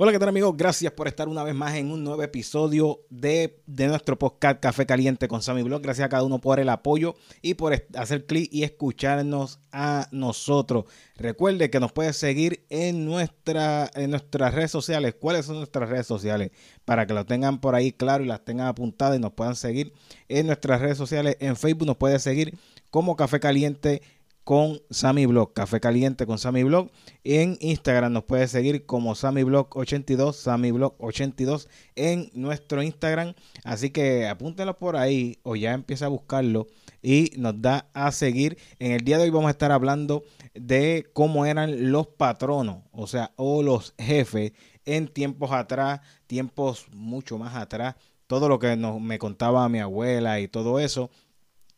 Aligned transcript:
Hola, 0.00 0.12
¿qué 0.12 0.20
tal 0.20 0.28
amigos? 0.28 0.56
Gracias 0.56 0.92
por 0.92 1.08
estar 1.08 1.26
una 1.26 1.42
vez 1.42 1.56
más 1.56 1.74
en 1.74 1.90
un 1.90 2.04
nuevo 2.04 2.22
episodio 2.22 3.00
de, 3.10 3.60
nuestro 3.66 4.16
podcast 4.16 4.60
Café 4.60 4.86
Caliente 4.86 5.26
con 5.26 5.42
Sammy 5.42 5.64
Blog. 5.64 5.82
Gracias 5.82 6.06
a 6.06 6.08
cada 6.08 6.22
uno 6.22 6.40
por 6.40 6.60
el 6.60 6.68
apoyo 6.68 7.16
y 7.42 7.54
por 7.54 7.74
hacer 7.96 8.24
clic 8.24 8.48
y 8.52 8.62
escucharnos 8.62 9.58
a 9.72 10.06
nosotros. 10.12 10.84
Recuerde 11.16 11.68
que 11.68 11.80
nos 11.80 11.90
puede 11.90 12.12
seguir 12.12 12.64
en, 12.70 13.08
en 13.08 14.10
nuestras 14.12 14.54
redes 14.54 14.70
sociales. 14.70 15.16
¿Cuáles 15.18 15.46
son 15.46 15.56
nuestras 15.56 15.88
redes 15.88 16.06
sociales? 16.06 16.52
Para 16.84 17.04
que 17.04 17.14
lo 17.14 17.26
tengan 17.26 17.60
por 17.60 17.74
ahí 17.74 17.90
claro 17.90 18.22
y 18.22 18.28
las 18.28 18.44
tengan 18.44 18.68
apuntadas 18.68 19.18
y 19.18 19.20
nos 19.20 19.32
puedan 19.32 19.56
seguir 19.56 19.92
en 20.28 20.46
nuestras 20.46 20.80
redes 20.80 20.96
sociales. 20.96 21.36
En 21.40 21.56
Facebook 21.56 21.88
nos 21.88 21.96
puede 21.96 22.20
seguir 22.20 22.56
como 22.90 23.16
Café 23.16 23.40
Caliente 23.40 24.02
con 24.48 24.80
Sammy 24.88 25.26
Blog, 25.26 25.52
Café 25.52 25.78
Caliente 25.78 26.24
con 26.24 26.38
Sammy 26.38 26.62
Blog. 26.62 26.90
En 27.22 27.58
Instagram 27.60 28.14
nos 28.14 28.24
puede 28.24 28.48
seguir 28.48 28.86
como 28.86 29.14
Sammy 29.14 29.42
Blog 29.42 29.76
82, 29.76 30.36
Sammy 30.36 30.70
Blog 30.70 30.94
82 31.00 31.68
en 31.96 32.30
nuestro 32.32 32.82
Instagram. 32.82 33.34
Así 33.62 33.90
que 33.90 34.26
apúntenlo 34.26 34.78
por 34.78 34.96
ahí 34.96 35.38
o 35.42 35.54
ya 35.54 35.74
empieza 35.74 36.06
a 36.06 36.08
buscarlo 36.08 36.66
y 37.02 37.30
nos 37.36 37.60
da 37.60 37.90
a 37.92 38.10
seguir. 38.10 38.56
En 38.78 38.92
el 38.92 39.04
día 39.04 39.18
de 39.18 39.24
hoy 39.24 39.30
vamos 39.30 39.48
a 39.48 39.50
estar 39.50 39.70
hablando 39.70 40.24
de 40.54 41.10
cómo 41.12 41.44
eran 41.44 41.92
los 41.92 42.06
patronos, 42.06 42.84
o 42.90 43.06
sea, 43.06 43.32
o 43.36 43.62
los 43.62 43.92
jefes 43.98 44.52
en 44.86 45.08
tiempos 45.08 45.52
atrás, 45.52 46.00
tiempos 46.26 46.86
mucho 46.94 47.36
más 47.36 47.54
atrás. 47.54 47.96
Todo 48.26 48.48
lo 48.48 48.58
que 48.58 48.76
nos, 48.76 48.98
me 48.98 49.18
contaba 49.18 49.68
mi 49.68 49.80
abuela 49.80 50.40
y 50.40 50.48
todo 50.48 50.80
eso 50.80 51.10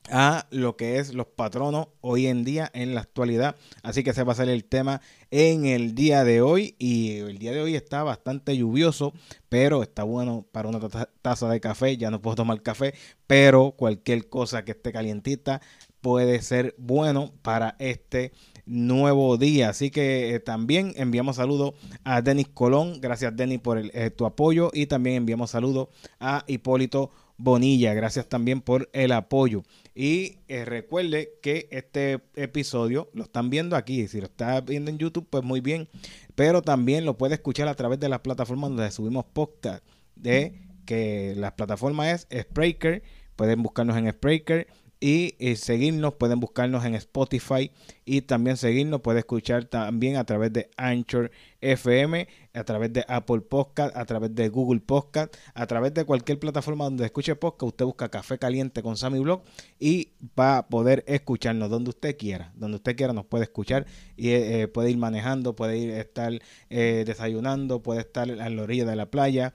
a 0.09 0.47
lo 0.51 0.77
que 0.77 0.99
es 0.99 1.15
los 1.15 1.27
patronos 1.27 1.89
hoy 2.01 2.27
en 2.27 2.45
día 2.45 2.71
en 2.75 2.95
la 2.95 3.01
actualidad. 3.01 3.57
Así 3.83 4.03
que 4.03 4.11
ese 4.11 4.25
va 4.25 4.33
a 4.33 4.37
ser 4.37 4.49
el 4.49 4.65
tema 4.65 5.01
en 5.31 5.67
el 5.67 5.95
día 5.95 6.25
de 6.25 6.41
hoy. 6.41 6.75
Y 6.79 7.19
el 7.19 7.39
día 7.39 7.53
de 7.53 7.61
hoy 7.61 7.77
está 7.77 8.03
bastante 8.03 8.57
lluvioso, 8.57 9.13
pero 9.49 9.83
está 9.83 10.03
bueno 10.03 10.47
para 10.51 10.69
una 10.69 10.81
taza 11.23 11.49
de 11.49 11.61
café. 11.61 11.97
Ya 11.97 12.11
no 12.11 12.23
puedo 12.23 12.37
tomar 12.37 12.63
café, 12.63 12.95
pero 13.27 13.73
cualquier 13.73 14.29
cosa 14.29 14.65
que 14.65 14.73
esté 14.73 14.93
calientita 14.93 15.61
puede 16.01 16.41
ser 16.41 16.75
bueno 16.79 17.33
para 17.43 17.77
este 17.79 18.33
nuevo 18.67 19.37
día. 19.37 19.71
Así 19.71 19.91
que 19.91 20.35
eh, 20.35 20.41
también 20.41 20.93
enviamos 20.97 21.37
saludos 21.37 21.75
a 22.05 22.23
Denis 22.23 22.49
Colón. 22.49 23.01
Gracias, 23.01 23.37
Denis, 23.37 23.61
por 23.61 23.79
eh, 23.79 24.11
tu 24.11 24.25
apoyo. 24.27 24.71
Y 24.73 24.87
también 24.87 25.17
enviamos 25.17 25.51
saludos 25.51 25.89
a 26.19 26.45
Hipólito 26.47 27.11
Bonilla. 27.43 27.95
Gracias 27.95 28.29
también 28.29 28.61
por 28.61 28.91
el 28.93 29.13
apoyo. 29.13 29.63
Y 29.95 30.39
eh, 30.49 30.65
recuerde 30.65 31.31
que 31.43 31.69
este 31.71 32.21
episodio 32.37 33.11
lo 33.15 33.25
están 33.25 33.49
viendo 33.49 33.77
aquí. 33.77 34.07
Si 34.09 34.21
lo 34.21 34.27
está 34.27 34.61
viendo 34.61 34.91
en 34.91 34.99
YouTube, 34.99 35.27
pues 35.29 35.43
muy 35.43 35.61
bien. 35.61 35.89
Pero 36.35 36.61
también 36.61 37.05
lo 37.05 37.17
puede 37.17 37.35
escuchar 37.35 37.69
a 37.69 37.75
través 37.75 37.99
de 37.99 38.09
las 38.09 38.21
plataformas 38.21 38.71
donde 38.71 38.91
subimos 38.91 39.25
podcast. 39.25 39.83
De 40.17 40.61
que 40.85 41.35
la 41.37 41.57
plataforma 41.57 42.11
es 42.11 42.27
Spreaker. 42.31 43.03
Pueden 43.37 43.63
buscarnos 43.63 43.97
en 43.97 44.11
Spreaker 44.11 44.67
y, 45.01 45.35
eh, 45.39 45.57
seguirnos, 45.57 46.15
pueden 46.15 46.41
buscarnos 46.41 46.85
en 46.85 46.95
Spotify 46.95 47.71
y 48.05 48.21
también 48.23 48.59
seguirnos, 48.59 49.01
puede 49.01 49.21
escuchar 49.21 49.65
también 49.65 50.17
a 50.17 50.25
través 50.25 50.53
de 50.53 50.69
Anchor 50.77 51.31
FM, 51.63 52.29
a 52.53 52.65
través 52.65 52.93
de 52.93 53.05
Apple 53.09 53.41
Podcast, 53.41 53.97
a 53.97 54.05
través 54.05 54.35
de 54.35 54.49
Google 54.49 54.81
Podcast, 54.81 55.35
a 55.55 55.67
través 55.67 55.95
de 55.95 56.05
cualquier 56.05 56.39
plataforma 56.39 56.85
donde 56.85 57.05
escuche 57.05 57.35
podcast, 57.35 57.63
usted 57.63 57.85
busca 57.85 58.09
Café 58.11 58.39
Caliente 58.39 58.83
con 58.83 58.97
Sammy 58.97 59.21
Blog 59.21 59.43
y 59.79 60.11
va 60.39 60.59
a 60.59 60.69
poder 60.69 61.05
escucharnos 61.07 61.71
donde 61.71 61.91
usted 61.91 62.17
quiera, 62.17 62.53
donde 62.55 62.77
usted 62.77 62.97
quiera 62.97 63.13
nos 63.13 63.25
puede 63.25 63.45
escuchar 63.45 63.87
y 64.17 64.31
eh, 64.31 64.69
puede 64.69 64.91
ir 64.91 64.99
manejando, 64.99 65.57
puede 65.57 65.79
ir 65.79 65.91
estar 65.91 66.33
eh, 66.69 67.05
desayunando, 67.07 67.83
puede 67.83 68.01
estar 68.01 68.31
a 68.31 68.51
la 68.51 68.63
orilla 68.63 68.85
de 68.85 68.97
la 68.97 69.11
playa, 69.11 69.55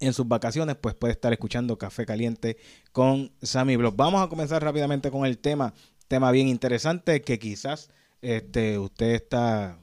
en 0.00 0.12
sus 0.14 0.26
vacaciones, 0.26 0.76
pues 0.76 0.94
puede 0.94 1.12
estar 1.12 1.32
escuchando 1.32 1.78
Café 1.78 2.06
Caliente 2.06 2.56
con 2.92 3.30
Sammy 3.42 3.76
Blog. 3.76 3.94
Vamos 3.94 4.22
a 4.22 4.28
comenzar 4.28 4.64
rápidamente 4.64 5.10
con 5.10 5.26
el 5.26 5.38
tema, 5.38 5.74
tema 6.08 6.32
bien 6.32 6.48
interesante 6.48 7.20
que 7.22 7.38
quizás 7.38 7.90
este, 8.22 8.78
usted 8.78 9.14
está 9.14 9.78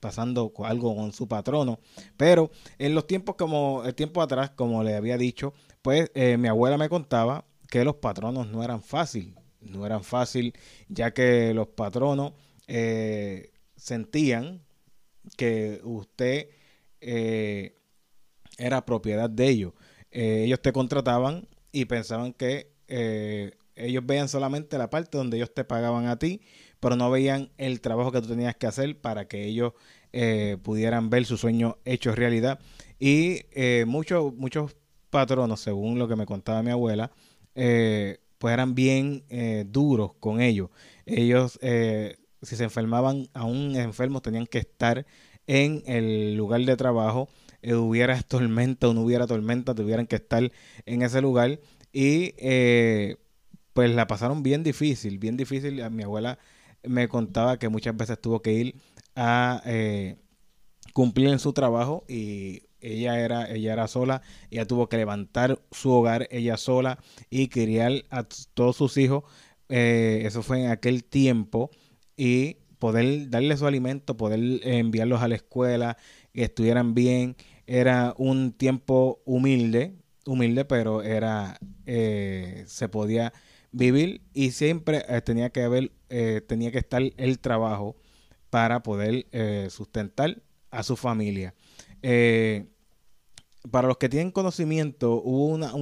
pasando 0.00 0.52
algo 0.64 0.96
con 0.96 1.12
su 1.12 1.28
patrono, 1.28 1.78
pero 2.16 2.50
en 2.78 2.94
los 2.94 3.06
tiempos 3.06 3.36
como 3.36 3.84
el 3.84 3.94
tiempo 3.94 4.22
atrás, 4.22 4.50
como 4.50 4.82
le 4.82 4.96
había 4.96 5.16
dicho, 5.16 5.54
pues 5.82 6.10
eh, 6.14 6.36
mi 6.36 6.48
abuela 6.48 6.76
me 6.76 6.88
contaba 6.88 7.44
que 7.68 7.84
los 7.84 7.96
patronos 7.96 8.48
no 8.48 8.64
eran 8.64 8.82
fácil, 8.82 9.34
no 9.60 9.86
eran 9.86 10.02
fácil, 10.02 10.54
ya 10.88 11.12
que 11.12 11.54
los 11.54 11.68
patronos 11.68 12.32
eh, 12.66 13.52
sentían 13.76 14.62
que 15.36 15.80
usted 15.84 16.48
eh, 17.00 17.76
era 18.60 18.84
propiedad 18.84 19.28
de 19.28 19.48
ellos. 19.48 19.72
Eh, 20.10 20.44
ellos 20.44 20.60
te 20.60 20.72
contrataban 20.72 21.48
y 21.72 21.86
pensaban 21.86 22.32
que 22.32 22.72
eh, 22.88 23.52
ellos 23.74 24.04
veían 24.04 24.28
solamente 24.28 24.76
la 24.78 24.90
parte 24.90 25.16
donde 25.16 25.38
ellos 25.38 25.52
te 25.54 25.64
pagaban 25.64 26.06
a 26.06 26.18
ti, 26.18 26.40
pero 26.78 26.96
no 26.96 27.10
veían 27.10 27.50
el 27.58 27.80
trabajo 27.80 28.12
que 28.12 28.20
tú 28.20 28.28
tenías 28.28 28.56
que 28.56 28.66
hacer 28.66 29.00
para 29.00 29.26
que 29.26 29.44
ellos 29.44 29.72
eh, 30.12 30.58
pudieran 30.62 31.08
ver 31.10 31.24
su 31.24 31.36
sueño 31.36 31.78
hecho 31.84 32.14
realidad. 32.14 32.60
Y 32.98 33.44
muchos, 33.86 34.34
muchos 34.34 34.76
patronos, 35.08 35.60
según 35.60 35.98
lo 35.98 36.06
que 36.06 36.16
me 36.16 36.26
contaba 36.26 36.62
mi 36.62 36.70
abuela, 36.70 37.10
pues 37.54 38.52
eran 38.52 38.74
bien 38.74 39.24
duros 39.72 40.12
con 40.20 40.42
ellos. 40.42 40.68
Ellos, 41.06 41.58
si 41.62 42.56
se 42.56 42.64
enfermaban, 42.64 43.28
aún 43.32 43.74
enfermos, 43.74 44.20
tenían 44.20 44.46
que 44.46 44.58
estar 44.58 45.06
en 45.46 45.82
el 45.86 46.36
lugar 46.36 46.60
de 46.60 46.76
trabajo 46.76 47.30
hubiera 47.62 48.20
tormenta 48.22 48.88
o 48.88 48.94
no 48.94 49.02
hubiera 49.02 49.26
tormenta, 49.26 49.74
tuvieran 49.74 50.06
que 50.06 50.16
estar 50.16 50.50
en 50.86 51.02
ese 51.02 51.20
lugar. 51.20 51.60
Y 51.92 52.34
eh, 52.38 53.16
pues 53.72 53.90
la 53.90 54.06
pasaron 54.06 54.42
bien 54.42 54.62
difícil, 54.62 55.18
bien 55.18 55.36
difícil. 55.36 55.82
Mi 55.90 56.02
abuela 56.02 56.38
me 56.82 57.08
contaba 57.08 57.58
que 57.58 57.68
muchas 57.68 57.96
veces 57.96 58.20
tuvo 58.20 58.42
que 58.42 58.52
ir 58.52 58.74
a 59.16 59.62
eh, 59.66 60.16
cumplir 60.92 61.28
en 61.28 61.38
su 61.38 61.52
trabajo 61.52 62.04
y 62.08 62.62
ella 62.80 63.20
era, 63.20 63.50
ella 63.50 63.74
era 63.74 63.88
sola, 63.88 64.22
ella 64.50 64.66
tuvo 64.66 64.88
que 64.88 64.96
levantar 64.96 65.60
su 65.70 65.90
hogar 65.90 66.26
ella 66.30 66.56
sola 66.56 66.98
y 67.28 67.48
criar 67.48 68.04
a 68.10 68.24
todos 68.54 68.76
sus 68.76 68.96
hijos. 68.96 69.24
eso 69.68 70.42
fue 70.42 70.64
en 70.64 70.70
aquel 70.70 71.04
tiempo 71.04 71.70
y 72.16 72.56
poder 72.80 73.28
darle 73.30 73.56
su 73.56 73.66
alimento, 73.66 74.16
poder 74.16 74.40
enviarlos 74.66 75.22
a 75.22 75.28
la 75.28 75.36
escuela, 75.36 75.96
que 76.32 76.44
estuvieran 76.44 76.94
bien 76.94 77.36
era 77.70 78.14
un 78.18 78.50
tiempo 78.50 79.22
humilde, 79.24 79.94
humilde, 80.26 80.64
pero 80.64 81.04
era, 81.04 81.56
eh, 81.86 82.64
se 82.66 82.88
podía 82.88 83.32
vivir 83.70 84.22
y 84.34 84.50
siempre 84.50 85.04
eh, 85.08 85.20
tenía 85.20 85.50
que 85.50 85.62
haber, 85.62 85.92
eh, 86.08 86.40
tenía 86.44 86.72
que 86.72 86.78
estar 86.78 87.00
el 87.16 87.38
trabajo 87.38 87.94
para 88.50 88.82
poder 88.82 89.26
sustentar 89.70 90.42
a 90.72 90.82
su 90.82 90.96
familia. 90.96 91.54
para 93.70 93.86
los 93.86 93.98
que 93.98 94.08
tienen 94.08 94.32
conocimiento, 94.32 95.22
hubo 95.22 95.46
una, 95.46 95.72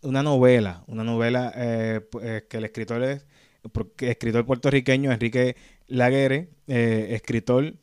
una, 0.00 0.22
novela, 0.22 0.84
una 0.86 1.04
novela 1.04 1.52
que 1.52 2.56
el 2.56 2.64
escritor 2.64 3.02
es, 3.02 3.26
escritor 3.98 4.46
puertorriqueño 4.46 5.12
Enrique 5.12 5.54
Laguerre, 5.86 6.48
escritor, 6.66 7.74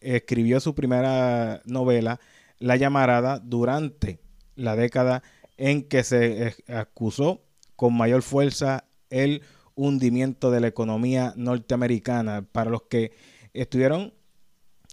escribió 0.00 0.60
su 0.60 0.76
primera 0.76 1.60
novela 1.64 2.20
la 2.62 2.76
llamarada 2.76 3.40
durante 3.40 4.20
la 4.54 4.76
década 4.76 5.22
en 5.56 5.82
que 5.82 6.04
se 6.04 6.54
acusó 6.68 7.42
con 7.76 7.94
mayor 7.94 8.22
fuerza 8.22 8.84
el 9.10 9.42
hundimiento 9.74 10.50
de 10.50 10.60
la 10.60 10.68
economía 10.68 11.34
norteamericana. 11.36 12.42
Para 12.50 12.70
los 12.70 12.82
que 12.82 13.12
estuvieron 13.52 14.14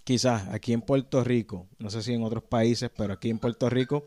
quizás 0.04 0.48
aquí 0.48 0.72
en 0.72 0.82
Puerto 0.82 1.22
Rico, 1.22 1.68
no 1.78 1.90
sé 1.90 2.02
si 2.02 2.12
en 2.12 2.24
otros 2.24 2.42
países, 2.42 2.90
pero 2.96 3.14
aquí 3.14 3.30
en 3.30 3.38
Puerto 3.38 3.70
Rico, 3.70 4.04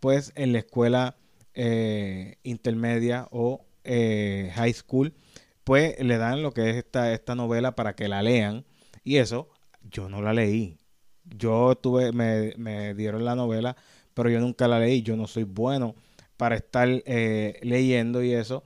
pues 0.00 0.32
en 0.34 0.52
la 0.52 0.58
escuela 0.58 1.16
eh, 1.54 2.38
intermedia 2.42 3.28
o 3.30 3.64
eh, 3.84 4.50
high 4.54 4.72
school, 4.72 5.14
pues 5.62 5.98
le 6.02 6.18
dan 6.18 6.42
lo 6.42 6.52
que 6.52 6.70
es 6.70 6.76
esta, 6.76 7.12
esta 7.12 7.34
novela 7.34 7.76
para 7.76 7.94
que 7.94 8.08
la 8.08 8.22
lean. 8.22 8.64
Y 9.04 9.16
eso 9.16 9.48
yo 9.82 10.08
no 10.08 10.20
la 10.20 10.32
leí 10.32 10.78
yo 11.24 11.74
tuve, 11.76 12.12
me, 12.12 12.54
me, 12.56 12.94
dieron 12.94 13.24
la 13.24 13.34
novela, 13.34 13.76
pero 14.14 14.30
yo 14.30 14.40
nunca 14.40 14.68
la 14.68 14.78
leí. 14.78 15.02
Yo 15.02 15.16
no 15.16 15.26
soy 15.26 15.44
bueno 15.44 15.94
para 16.36 16.56
estar 16.56 16.88
eh, 16.88 17.58
leyendo 17.62 18.22
y 18.22 18.32
eso. 18.32 18.62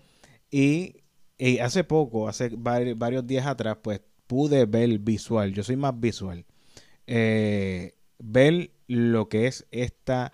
Y, 0.51 0.97
hace 1.61 1.85
poco, 1.85 2.29
hace 2.29 2.51
varios 2.57 3.27
días 3.27 3.47
atrás, 3.47 3.79
pues 3.83 4.01
pude 4.27 4.67
ver 4.67 4.99
visual. 4.99 5.53
Yo 5.53 5.63
soy 5.63 5.77
más 5.77 5.99
visual. 5.99 6.45
Eh, 7.07 7.95
ver 8.19 8.73
lo 8.87 9.29
que 9.29 9.47
es 9.47 9.67
esta, 9.71 10.33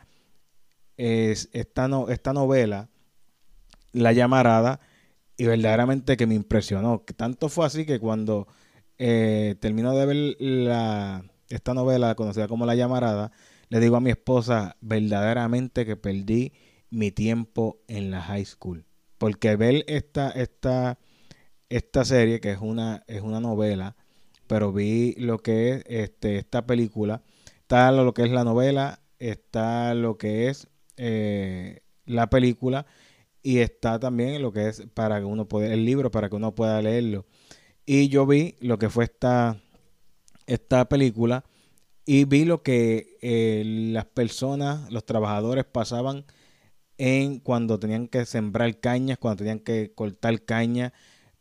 es 0.97 1.51
esta, 1.53 1.89
no, 1.89 2.09
esta 2.09 2.33
novela, 2.33 2.89
La 3.93 4.13
llamarada, 4.13 4.81
y 5.37 5.47
verdaderamente 5.47 6.17
que 6.17 6.27
me 6.27 6.35
impresionó. 6.35 7.05
Tanto 7.17 7.49
fue 7.49 7.67
así 7.67 7.85
que 7.87 8.01
cuando 8.01 8.47
eh, 8.99 9.57
termino 9.61 9.93
de 9.93 10.07
ver 10.07 10.37
la 10.39 11.25
esta 11.49 11.75
novela 11.75 12.15
conocida 12.15 12.49
como 12.49 12.67
La 12.67 12.75
Llamarada, 12.75 13.33
le 13.69 13.81
digo 13.81 13.97
a 13.97 14.01
mi 14.01 14.11
esposa 14.11 14.77
verdaderamente 14.81 15.87
que 15.87 15.97
perdí 15.97 16.53
mi 16.91 17.11
tiempo 17.11 17.81
en 17.89 18.11
la 18.11 18.23
high 18.23 18.45
school. 18.45 18.85
Porque 19.19 19.57
ver 19.57 19.85
esta, 19.89 20.31
esta, 20.31 20.99
esta 21.69 22.05
serie, 22.05 22.41
que 22.41 22.53
es 22.53 22.59
una, 22.61 23.05
es 23.07 23.23
una 23.23 23.41
novela, 23.41 23.97
pero 24.47 24.73
vi 24.73 25.15
lo 25.17 25.39
que 25.39 25.71
es 25.71 25.85
este, 25.87 26.37
esta 26.37 26.67
película, 26.67 27.23
está 27.59 27.91
lo 27.93 28.13
que 28.15 28.23
es 28.23 28.31
la 28.31 28.45
novela, 28.45 29.01
está 29.19 29.95
lo 29.95 30.19
que 30.19 30.49
es 30.49 30.69
eh, 30.97 31.81
la 32.05 32.29
película 32.29 32.87
y 33.43 33.59
está 33.59 33.99
también 33.99 34.41
lo 34.43 34.53
que 34.53 34.69
es 34.69 34.87
para 34.95 35.19
que 35.19 35.25
uno 35.25 35.49
pueda, 35.49 35.73
el 35.73 35.85
libro 35.85 36.11
para 36.11 36.29
que 36.29 36.37
uno 36.37 36.55
pueda 36.55 36.81
leerlo. 36.83 37.27
Y 37.87 38.09
yo 38.09 38.27
vi 38.27 38.57
lo 38.61 38.79
que 38.79 38.89
fue 38.89 39.05
esta, 39.05 39.61
esta 40.47 40.89
película 40.89 41.45
y 42.07 42.25
vi 42.25 42.45
lo 42.45 42.63
que 42.63 43.17
eh, 43.23 43.63
las 43.93 44.05
personas, 44.07 44.91
los 44.93 45.07
trabajadores 45.07 45.65
pasaban 45.65 46.25
en 46.99 47.41
cuando 47.41 47.79
tenían 47.79 48.09
que 48.09 48.27
sembrar 48.27 48.79
cañas, 48.81 49.19
cuando 49.19 49.39
tenían 49.39 49.61
que 49.61 49.93
cortar 49.95 50.45
caña, 50.45 50.93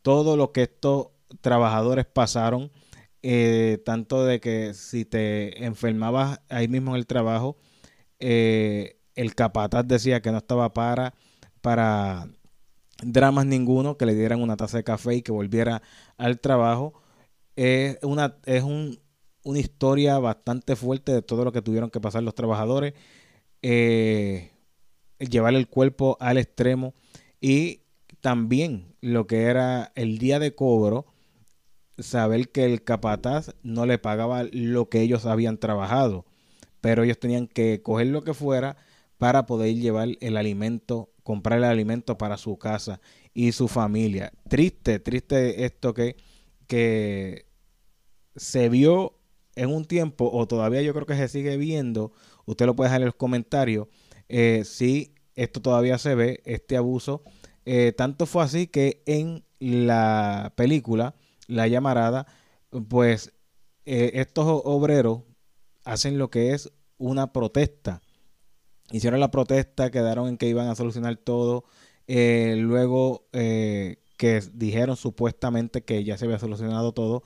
todo 0.02 0.36
lo 0.36 0.52
que 0.52 0.62
estos 0.62 1.08
trabajadores 1.40 2.06
pasaron, 2.06 2.72
eh, 3.22 3.78
tanto 3.84 4.24
de 4.24 4.40
que 4.40 4.74
si 4.74 5.04
te 5.04 5.64
enfermabas 5.64 6.40
ahí 6.48 6.68
mismo 6.68 6.92
en 6.92 6.96
el 6.96 7.06
trabajo, 7.06 7.56
eh, 8.18 9.00
el 9.14 9.34
capataz 9.34 9.86
decía 9.86 10.20
que 10.22 10.32
no 10.32 10.38
estaba 10.38 10.72
para, 10.74 11.14
para 11.60 12.28
dramas 13.02 13.46
ninguno, 13.46 13.96
que 13.96 14.06
le 14.06 14.14
dieran 14.14 14.42
una 14.42 14.56
taza 14.56 14.78
de 14.78 14.84
café 14.84 15.16
y 15.16 15.22
que 15.22 15.32
volviera 15.32 15.82
al 16.16 16.40
trabajo. 16.40 16.94
Es 17.56 17.98
una, 18.02 18.36
es 18.44 18.62
un, 18.62 18.98
una 19.44 19.58
historia 19.58 20.18
bastante 20.18 20.76
fuerte 20.76 21.12
de 21.12 21.22
todo 21.22 21.44
lo 21.44 21.52
que 21.52 21.62
tuvieron 21.62 21.90
que 21.90 22.00
pasar 22.00 22.22
los 22.22 22.34
trabajadores. 22.34 22.94
Eh, 23.62 24.50
llevar 25.18 25.54
el 25.54 25.68
cuerpo 25.68 26.16
al 26.20 26.38
extremo 26.38 26.94
y 27.40 27.80
también 28.20 28.94
lo 29.00 29.26
que 29.26 29.42
era 29.44 29.92
el 29.94 30.18
día 30.18 30.38
de 30.38 30.54
cobro, 30.54 31.06
saber 31.98 32.50
que 32.50 32.64
el 32.64 32.82
capataz 32.82 33.54
no 33.62 33.86
le 33.86 33.98
pagaba 33.98 34.44
lo 34.50 34.88
que 34.88 35.02
ellos 35.02 35.26
habían 35.26 35.58
trabajado, 35.58 36.24
pero 36.80 37.04
ellos 37.04 37.18
tenían 37.18 37.46
que 37.46 37.82
coger 37.82 38.08
lo 38.08 38.24
que 38.24 38.34
fuera 38.34 38.76
para 39.18 39.46
poder 39.46 39.74
llevar 39.76 40.08
el 40.20 40.36
alimento, 40.36 41.10
comprar 41.22 41.58
el 41.58 41.64
alimento 41.64 42.18
para 42.18 42.36
su 42.36 42.58
casa 42.58 43.00
y 43.32 43.52
su 43.52 43.68
familia. 43.68 44.32
Triste, 44.48 44.98
triste 44.98 45.64
esto 45.64 45.94
que, 45.94 46.16
que 46.66 47.46
se 48.36 48.68
vio 48.68 49.18
en 49.56 49.70
un 49.70 49.84
tiempo, 49.84 50.30
o 50.32 50.46
todavía 50.46 50.82
yo 50.82 50.92
creo 50.94 51.06
que 51.06 51.16
se 51.16 51.28
sigue 51.28 51.56
viendo, 51.56 52.12
usted 52.46 52.66
lo 52.66 52.74
puede 52.74 52.88
dejar 52.88 53.02
en 53.02 53.06
los 53.06 53.14
comentarios, 53.14 53.88
eh, 54.28 54.62
si 54.64 55.14
esto 55.34 55.60
todavía 55.60 55.98
se 55.98 56.14
ve, 56.14 56.42
este 56.44 56.76
abuso. 56.76 57.22
Eh, 57.66 57.92
tanto 57.96 58.26
fue 58.26 58.42
así 58.42 58.66
que 58.66 59.02
en 59.06 59.44
la 59.58 60.52
película, 60.56 61.14
La 61.46 61.68
llamarada, 61.68 62.26
pues 62.88 63.32
eh, 63.84 64.12
estos 64.14 64.46
obreros 64.64 65.22
hacen 65.84 66.18
lo 66.18 66.30
que 66.30 66.52
es 66.52 66.72
una 66.96 67.32
protesta. 67.32 68.00
Hicieron 68.90 69.20
la 69.20 69.30
protesta, 69.30 69.90
quedaron 69.90 70.28
en 70.28 70.38
que 70.38 70.48
iban 70.48 70.68
a 70.68 70.74
solucionar 70.74 71.16
todo. 71.16 71.64
luego 72.06 73.28
que 74.16 74.42
dijeron 74.52 74.96
supuestamente 74.96 75.82
que 75.82 76.04
ya 76.04 76.16
se 76.16 76.26
había 76.26 76.38
solucionado 76.38 76.92
todo, 76.92 77.22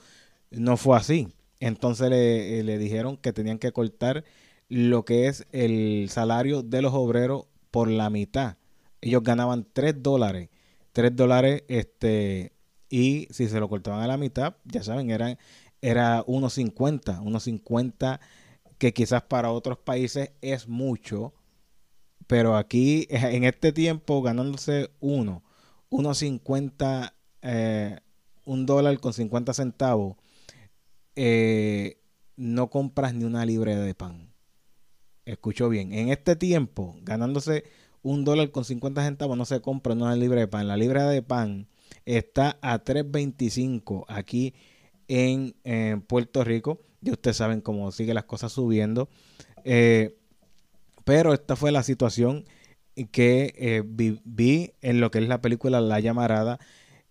no 0.51 0.77
fue 0.77 0.97
así. 0.97 1.29
Entonces 1.61 2.11
le, 2.11 2.63
le, 2.63 2.79
dijeron 2.79 3.17
que 3.17 3.33
tenían 3.33 3.59
que 3.59 3.73
cortar 3.73 4.25
lo 4.69 5.05
que 5.05 5.27
es 5.27 5.47
el 5.53 6.09
salario 6.11 6.63
de 6.63 6.83
los 6.83 6.95
obreros 6.95 7.47
por 7.71 7.89
la 7.89 8.11
mitad. 8.11 8.57
Ellos 9.01 9.23
ganaban 9.23 9.67
3 9.73 10.03
dólares. 10.03 10.51
3 10.93 11.15
dólares, 11.15 11.65
este, 11.69 12.53
y 12.89 13.29
si 13.31 13.49
se 13.49 13.61
lo 13.61 13.69
cortaban 13.69 14.03
a 14.03 14.07
la 14.07 14.17
mitad, 14.17 14.57
ya 14.65 14.83
saben, 14.83 15.11
eran, 15.11 15.39
era 15.81 16.25
1.50. 16.27 17.23
1.50 17.23 18.21
que 18.79 18.93
quizás 18.93 19.23
para 19.23 19.51
otros 19.51 19.79
países 19.79 20.31
es 20.41 20.69
mucho, 20.69 21.35
pero 22.27 22.57
aquí 22.57 23.07
en 23.11 23.45
este 23.45 23.73
tiempo 23.73 24.23
ganándose 24.23 24.91
1, 25.01 25.43
1.50, 25.91 27.13
eh, 27.43 27.99
un 28.45 28.67
dólar 28.67 28.99
con 29.01 29.13
50 29.13 29.55
centavos 29.55 30.17
eh, 31.21 32.01
no 32.37 32.71
compras 32.71 33.13
ni 33.13 33.25
una 33.25 33.45
libra 33.45 33.75
de 33.75 33.93
pan. 33.93 34.33
Escucho 35.25 35.69
bien. 35.69 35.93
En 35.93 36.11
este 36.11 36.37
tiempo, 36.37 36.97
ganándose 37.03 37.65
un 38.03 38.25
dólar 38.25 38.53
con 38.53 38.65
50 38.65 39.03
centavos, 39.03 39.37
no 39.37 39.45
se 39.45 39.61
compra 39.61 39.95
una 39.95 40.15
libra 40.15 40.39
de 40.39 40.47
pan. 40.47 40.69
La 40.69 40.77
libra 40.77 41.09
de 41.09 41.23
pan 41.23 41.67
está 42.05 42.57
a 42.63 42.85
3.25 42.85 44.05
aquí 44.07 44.55
en, 45.09 45.57
Puerto 46.07 46.45
Rico. 46.45 46.81
Y 47.03 47.11
ustedes 47.11 47.37
saben 47.37 47.63
cómo 47.63 47.91
sigue 47.91 48.15
las 48.15 48.25
cosas 48.25 48.53
subiendo. 48.53 49.09
Eh, 49.65 50.17
pero 51.05 51.35
esta 51.35 51.57
fue 51.57 51.73
la 51.73 51.83
situación 51.83 52.45
que 53.07 53.55
eh, 53.57 53.83
vi, 53.85 54.73
en 54.83 55.01
lo 55.01 55.11
que 55.11 55.19
es 55.19 55.29
la 55.29 55.41
película 55.41 55.81
La 55.81 56.01
Llamarada 56.01 56.59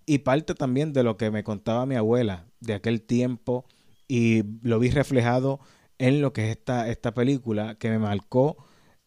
y 0.06 0.20
parte 0.20 0.56
también 0.56 0.94
de 0.94 1.04
lo 1.04 1.18
que 1.18 1.32
me 1.32 1.44
contaba 1.44 1.86
mi 1.86 1.96
abuela 1.96 2.46
de 2.60 2.74
aquel 2.74 3.02
tiempo 3.02 3.66
y 4.08 4.44
lo 4.62 4.80
vi 4.80 4.90
reflejado 4.90 5.60
en 5.98 6.22
lo 6.22 6.34
que 6.34 6.46
es 6.46 6.58
esta, 6.58 6.90
esta 6.90 7.14
película 7.14 7.76
que 7.76 7.90
me 7.90 8.00
marcó, 8.00 8.58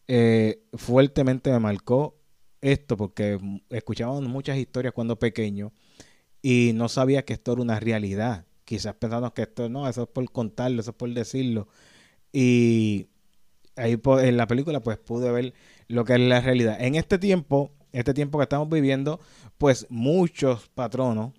eh, 0.07 0.63
fuertemente 0.73 1.51
me 1.51 1.59
marcó 1.59 2.19
esto 2.61 2.97
porque 2.97 3.39
escuchábamos 3.69 4.23
muchas 4.23 4.57
historias 4.57 4.93
cuando 4.93 5.17
pequeño 5.17 5.73
y 6.41 6.71
no 6.73 6.89
sabía 6.89 7.23
que 7.25 7.33
esto 7.33 7.53
era 7.53 7.61
una 7.61 7.79
realidad. 7.79 8.45
Quizás 8.65 8.95
pensamos 8.95 9.33
que 9.33 9.43
esto 9.43 9.69
no, 9.69 9.87
eso 9.87 10.03
es 10.03 10.09
por 10.09 10.29
contarlo, 10.31 10.81
eso 10.81 10.91
es 10.91 10.97
por 10.97 11.13
decirlo. 11.13 11.67
Y 12.31 13.07
ahí 13.75 13.99
en 14.21 14.37
la 14.37 14.47
película 14.47 14.79
pues 14.81 14.97
pude 14.97 15.31
ver 15.31 15.53
lo 15.91 16.05
que 16.05 16.13
es 16.13 16.19
la 16.19 16.41
realidad. 16.41 16.77
En 16.79 16.95
este 16.95 17.17
tiempo, 17.19 17.71
este 17.91 18.13
tiempo 18.13 18.37
que 18.37 18.43
estamos 18.43 18.69
viviendo, 18.69 19.19
pues 19.57 19.85
muchos 19.89 20.69
patronos 20.69 21.33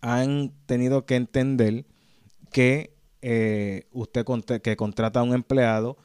han 0.00 0.52
tenido 0.66 1.06
que 1.06 1.16
entender 1.16 1.86
que 2.52 2.94
eh, 3.22 3.86
usted 3.92 4.26
que 4.60 4.76
contrata 4.76 5.20
a 5.20 5.22
un 5.22 5.32
empleado, 5.32 5.96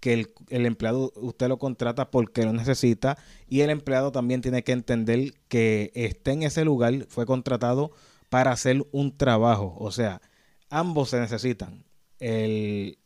que 0.00 0.26
el, 0.50 0.66
empleado 0.66 1.12
usted 1.16 1.48
lo 1.48 1.58
contrata 1.58 2.10
porque 2.10 2.44
lo 2.44 2.52
necesita 2.52 3.18
y 3.48 3.62
el 3.62 3.70
empleado 3.70 4.12
también 4.12 4.42
tiene 4.42 4.62
que 4.62 4.72
entender 4.72 5.32
que 5.48 5.90
esté 5.94 6.32
en 6.32 6.42
ese 6.42 6.64
lugar, 6.64 7.06
fue 7.08 7.26
contratado 7.26 7.90
para 8.28 8.52
hacer 8.52 8.86
un 8.92 9.16
trabajo. 9.16 9.74
O 9.78 9.90
sea, 9.90 10.20
ambos 10.68 11.10
se 11.10 11.18
necesitan. 11.18 11.84
El, 12.20 12.98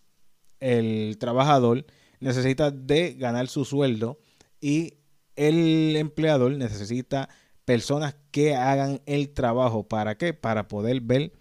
el 0.61 1.17
trabajador 1.19 1.87
necesita 2.23 2.71
de 2.71 3.14
ganar 3.14 3.49
su 3.49 3.64
sueldo 3.64 4.19
y 4.61 4.95
el 5.37 5.97
empleador 5.97 6.52
necesita 6.52 7.29
personas 7.64 8.17
que 8.31 8.55
hagan 8.55 9.02
el 9.07 9.31
trabajo. 9.31 9.88
¿Para 9.88 10.17
qué? 10.17 10.33
Para 10.33 10.69
poder 10.69 11.00
ver 11.00 11.33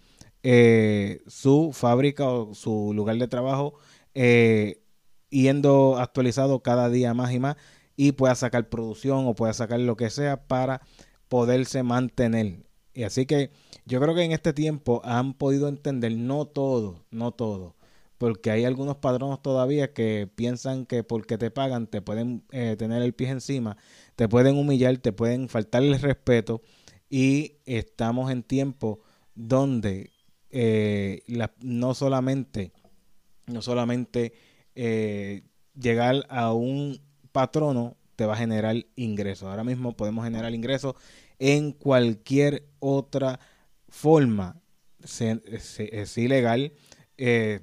eh, 0.42 1.20
su 1.26 1.70
fábrica 1.72 2.28
o 2.28 2.54
su 2.54 2.92
lugar 2.94 3.16
de 3.16 3.28
trabajo 3.28 3.74
eh, 4.14 4.82
yendo 5.30 5.98
actualizado 5.98 6.62
cada 6.62 6.90
día 6.90 7.14
más 7.14 7.32
y 7.32 7.38
más 7.38 7.56
y 7.96 8.12
pueda 8.12 8.34
sacar 8.34 8.68
producción 8.68 9.26
o 9.26 9.34
pueda 9.34 9.52
sacar 9.52 9.80
lo 9.80 9.96
que 9.96 10.10
sea 10.10 10.46
para 10.48 10.82
poderse 11.28 11.82
mantener. 11.82 12.66
Y 12.92 13.04
así 13.04 13.24
que 13.24 13.50
yo 13.86 14.00
creo 14.00 14.14
que 14.14 14.24
en 14.24 14.32
este 14.32 14.52
tiempo 14.52 15.00
han 15.04 15.34
podido 15.34 15.68
entender, 15.68 16.12
no 16.12 16.46
todo, 16.46 17.04
no 17.10 17.32
todo, 17.32 17.76
porque 18.22 18.52
hay 18.52 18.64
algunos 18.64 18.98
padronos 18.98 19.42
todavía 19.42 19.92
que 19.92 20.30
piensan 20.32 20.86
que 20.86 21.02
porque 21.02 21.38
te 21.38 21.50
pagan 21.50 21.88
te 21.88 22.00
pueden 22.02 22.44
eh, 22.52 22.76
tener 22.78 23.02
el 23.02 23.14
pie 23.14 23.30
encima, 23.30 23.76
te 24.14 24.28
pueden 24.28 24.56
humillar, 24.56 24.96
te 24.98 25.12
pueden 25.12 25.48
faltar 25.48 25.82
el 25.82 25.98
respeto 26.00 26.62
y 27.10 27.56
estamos 27.66 28.30
en 28.30 28.44
tiempo 28.44 29.00
donde 29.34 30.12
eh, 30.50 31.24
no 31.62 31.94
solamente, 31.94 32.70
no 33.48 33.60
solamente 33.60 34.34
eh, 34.76 35.42
llegar 35.74 36.24
a 36.28 36.52
un 36.52 37.00
patrono 37.32 37.96
te 38.14 38.24
va 38.24 38.34
a 38.34 38.36
generar 38.36 38.76
ingresos. 38.94 39.48
Ahora 39.48 39.64
mismo 39.64 39.96
podemos 39.96 40.24
generar 40.24 40.54
ingresos 40.54 40.94
en 41.40 41.72
cualquier 41.72 42.68
otra 42.78 43.40
forma. 43.88 44.62
Es 45.02 46.18
ilegal. 46.18 46.72
Eh, 47.18 47.60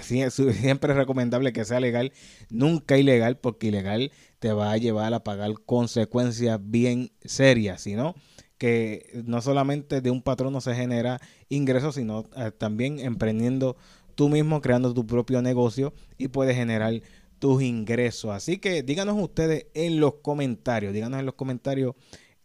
siempre 0.00 0.92
es 0.92 0.96
recomendable 0.96 1.52
que 1.52 1.64
sea 1.64 1.80
legal, 1.80 2.12
nunca 2.50 2.98
ilegal, 2.98 3.38
porque 3.38 3.68
ilegal 3.68 4.12
te 4.38 4.52
va 4.52 4.72
a 4.72 4.76
llevar 4.76 5.14
a 5.14 5.24
pagar 5.24 5.52
consecuencias 5.64 6.60
bien 6.62 7.12
serias, 7.24 7.82
sino 7.82 8.14
que 8.58 9.22
no 9.24 9.40
solamente 9.40 10.00
de 10.00 10.10
un 10.10 10.22
patrono 10.22 10.60
se 10.60 10.74
genera 10.74 11.20
ingresos, 11.48 11.94
sino 11.94 12.28
eh, 12.36 12.50
también 12.50 12.98
emprendiendo 12.98 13.76
tú 14.14 14.28
mismo, 14.28 14.60
creando 14.60 14.92
tu 14.92 15.06
propio 15.06 15.40
negocio 15.42 15.94
y 16.18 16.28
puedes 16.28 16.56
generar 16.56 17.00
tus 17.38 17.62
ingresos. 17.62 18.32
Así 18.32 18.58
que 18.58 18.82
díganos 18.82 19.16
ustedes 19.22 19.66
en 19.74 20.00
los 20.00 20.14
comentarios, 20.14 20.92
díganos 20.92 21.20
en 21.20 21.26
los 21.26 21.36
comentarios 21.36 21.94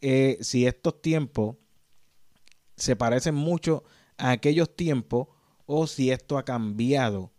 eh, 0.01 0.38
si 0.41 0.67
estos 0.67 1.01
tiempos 1.01 1.55
se 2.75 2.95
parecen 2.95 3.36
mucho 3.36 3.83
a 4.17 4.31
aquellos 4.31 4.75
tiempos 4.75 5.29
o 5.65 5.88
si 5.88 6.12
esto 6.12 6.38
ha 6.38 6.43
cambiado, 6.43 7.32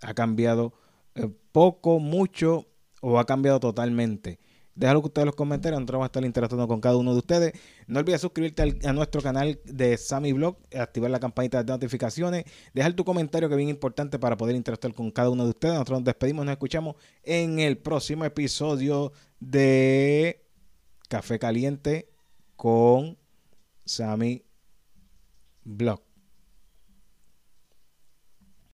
ha 0.00 0.14
cambiado 0.14 0.72
eh, 1.14 1.28
poco, 1.52 1.98
mucho 1.98 2.66
o 3.00 3.18
ha 3.18 3.26
cambiado 3.26 3.60
totalmente. 3.60 4.38
Déjalo 4.74 5.02
que 5.02 5.08
ustedes 5.08 5.26
los 5.26 5.34
comentarios, 5.34 5.78
nosotros 5.80 5.98
vamos 5.98 6.06
a 6.06 6.08
estar 6.08 6.24
interactuando 6.24 6.66
con 6.66 6.80
cada 6.80 6.96
uno 6.96 7.12
de 7.12 7.18
ustedes. 7.18 7.52
No 7.86 8.00
olvides 8.00 8.22
suscribirte 8.22 8.78
a 8.84 8.92
nuestro 8.94 9.20
canal 9.20 9.60
de 9.64 9.98
Sammy 9.98 10.32
Blog, 10.32 10.56
activar 10.74 11.10
la 11.10 11.20
campanita 11.20 11.62
de 11.62 11.70
notificaciones, 11.70 12.44
dejar 12.72 12.94
tu 12.94 13.04
comentario 13.04 13.48
que 13.48 13.54
es 13.54 13.58
bien 13.58 13.68
importante 13.68 14.18
para 14.18 14.36
poder 14.36 14.56
interactuar 14.56 14.94
con 14.94 15.10
cada 15.10 15.28
uno 15.28 15.44
de 15.44 15.50
ustedes. 15.50 15.74
Nosotros 15.74 15.98
nos 15.98 16.06
despedimos, 16.06 16.46
nos 16.46 16.52
escuchamos 16.52 16.96
en 17.22 17.58
el 17.58 17.76
próximo 17.76 18.24
episodio 18.24 19.12
de 19.40 20.42
Café 21.08 21.38
Caliente 21.38 22.08
con 22.56 23.18
Sammy 23.84 24.42
Blog. 25.64 26.11